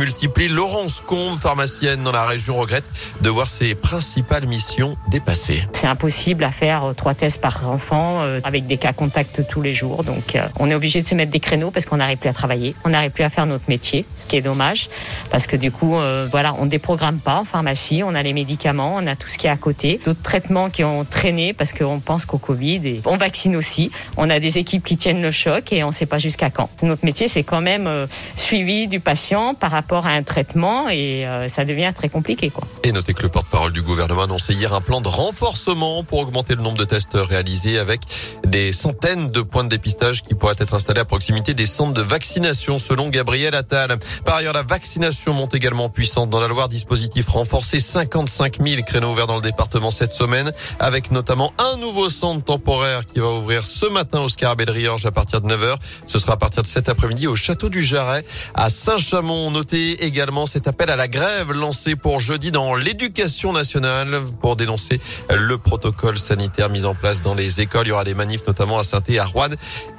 [0.00, 0.48] multiplient.
[0.48, 2.88] Laurence Combe, pharmacienne dans la région, regrette
[3.20, 5.62] de voir ses principales missions dépassées.
[5.74, 9.60] C'est impossible à faire euh, trois tests par enfant euh, avec des cas contacts tous
[9.60, 10.02] les jours.
[10.02, 12.32] Donc euh, on est obligé de se mettre des créneaux parce qu'on n'arrive plus à
[12.32, 14.88] travailler, on n'arrive plus à faire notre métier, ce qui est dommage
[15.30, 15.96] parce que du coup,
[16.30, 19.46] voilà, on déprogramme pas en pharmacie, on a les médicaments, on a tout ce qui
[19.46, 23.16] est à côté, d'autres traitements qui ont traîné parce qu'on pense qu'au Covid et on
[23.16, 23.90] vaccine aussi.
[24.16, 26.70] On a des équipes qui tiennent le choc et on ne sait pas jusqu'à quand.
[26.82, 27.88] Notre métier, c'est quand même
[28.36, 32.52] suivi du patient par rapport à un traitement et ça devient très compliqué.
[32.82, 36.20] Et notez que le porte-parole du gouvernement a annoncé hier un plan de renforcement pour
[36.20, 38.00] augmenter le nombre de tests réalisés avec
[38.46, 42.02] des centaines de points de dépistage qui pourraient être installés à proximité des centres de
[42.02, 43.98] vaccination selon Gabriel Attal.
[44.24, 46.68] Par ailleurs, la vaccination monte également en puissance dans la Loire.
[46.68, 52.08] Dispositif renforcé, 55 000 créneaux ouverts dans le département cette semaine avec notamment un nouveau
[52.08, 54.28] centre temporaire qui va ouvrir ce matin au
[54.72, 55.76] Riorge à partir de 9h.
[56.06, 59.50] Ce sera à partir de cet après-midi au château du Jarret à Saint-Chamond.
[59.50, 65.00] Notez également cet appel à la grève lancé pour jeudi dans l'éducation nationale pour dénoncer
[65.30, 67.86] le protocole sanitaire mis en place dans les écoles.
[67.86, 69.48] Il y aura des manifs notamment à saint à Rouen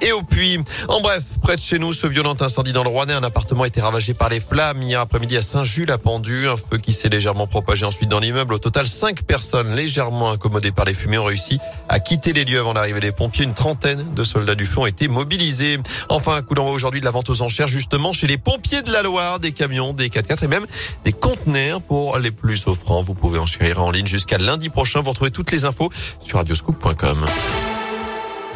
[0.00, 0.58] et au Puy.
[0.88, 3.66] En bref, près de chez nous, ce violent incendie dans le Rouennais, un appartement a
[3.66, 6.48] été ravagé par les flammes hier après-midi à Saint-Jules-à-Pendu.
[6.48, 8.54] Un feu qui s'est légèrement propagé ensuite dans l'immeuble.
[8.54, 12.60] Au total, cinq personnes légèrement incommodées par les fumées ont réussi à quitter les lieux
[12.60, 13.44] avant l'arrivée des pompiers.
[13.44, 15.78] Une trentaine de soldats du feu ont été mobilisés.
[16.08, 18.92] Enfin, un coup d'envoi aujourd'hui de la vente aux enchères justement chez les pompiers de
[18.92, 20.66] la Loire, camions, des 4x4 et même
[21.04, 23.00] des conteneurs pour les plus offrants.
[23.00, 25.02] Vous pouvez enchérir en ligne jusqu'à lundi prochain.
[25.02, 25.88] Vous retrouvez toutes les infos
[26.20, 27.24] sur radioscoop.com.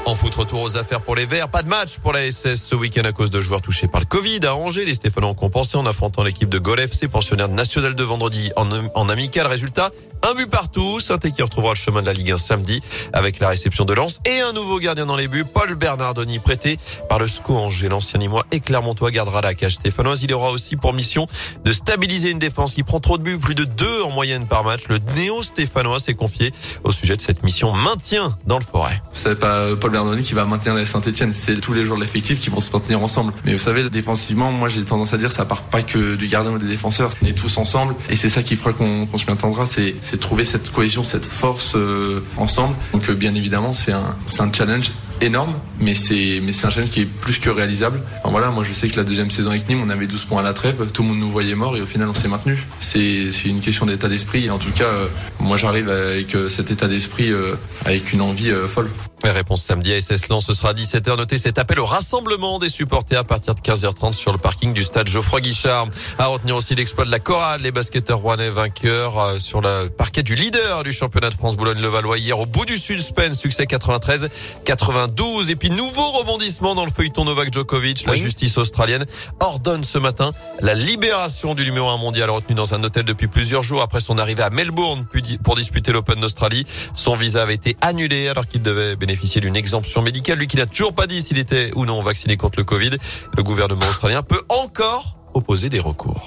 [0.07, 1.49] En foot, retour aux affaires pour les Verts.
[1.49, 4.07] Pas de match pour la SS ce week-end à cause de joueurs touchés par le
[4.07, 4.39] Covid.
[4.45, 8.05] À Angers, les Stéphanois ont compensé en affrontant l'équipe de Gol FC, pensionnaire national de
[8.05, 9.49] vendredi en, amical.
[9.49, 9.91] Résultat,
[10.23, 11.01] un but partout.
[11.01, 12.81] saint qui retrouvera le chemin de la Ligue 1 samedi
[13.13, 16.79] avec la réception de Lens et un nouveau gardien dans les buts, Paul Bernardoni, prêté
[17.09, 17.89] par le SCO Angers.
[17.89, 20.23] L'ancien Nîmois et Clermontois gardera la cage stéphanoise.
[20.23, 21.27] Il aura aussi pour mission
[21.65, 24.63] de stabiliser une défense qui prend trop de buts, plus de deux en moyenne par
[24.63, 24.83] match.
[24.89, 26.53] Le néo-stéphanois s'est confié
[26.85, 29.03] au sujet de cette mission maintien dans le forêt.
[29.97, 33.01] Qui va maintenir la Saint-Etienne, c'est tous les joueurs de l'effectif qui vont se maintenir
[33.01, 33.33] ensemble.
[33.47, 36.53] Mais vous savez, défensivement, moi j'ai tendance à dire ça part pas que du gardien
[36.53, 37.09] ou des défenseurs.
[37.23, 40.71] On est tous ensemble et c'est ça qui fera qu'on se maintiendra, c'est trouver cette
[40.71, 42.75] cohésion, cette force euh, ensemble.
[42.93, 44.91] Donc euh, bien évidemment, c'est un challenge
[45.21, 48.01] énorme, mais c'est mais c'est un challenge qui est plus que réalisable.
[48.25, 50.45] voilà, moi je sais que la deuxième saison avec Nîmes, on avait 12 points à
[50.45, 52.59] la trêve, tout le monde nous voyait mort et au final on s'est maintenu.
[52.81, 55.07] C'est c'est une question d'état d'esprit et en tout cas, euh,
[55.41, 57.31] moi j'arrive avec cet état d'esprit
[57.85, 58.91] avec une envie folle.
[59.33, 61.17] Réponse samedi à SS Lens, ce sera à 17h.
[61.17, 64.83] Notez cet appel au rassemblement des supporters à partir de 15h30 sur le parking du
[64.83, 65.89] stade Geoffroy Guichard.
[66.19, 70.23] À retenir aussi l'exploit de la chorale, les basketteurs rouennais vainqueurs euh, sur le parquet
[70.23, 73.67] du leader du championnat de France Boulogne-le-Valois hier au bout du suspense, succès
[75.09, 75.51] 93-92.
[75.51, 78.07] Et puis nouveau rebondissement dans le feuilleton Novak Djokovic.
[78.07, 79.05] La justice australienne
[79.41, 83.63] ordonne ce matin la libération du numéro 1 mondial retenu dans un hôtel depuis plusieurs
[83.63, 85.07] jours après son arrivée à Melbourne
[85.43, 86.65] pour disputer l'Open d'Australie.
[86.95, 90.39] Son visa avait été annulé alors qu'il devait bénéficier bénéficier d'une exemption médicale.
[90.39, 92.91] Lui qui n'a toujours pas dit s'il était ou non vacciné contre le Covid.
[93.37, 96.25] Le gouvernement australien peut encore opposer des recours.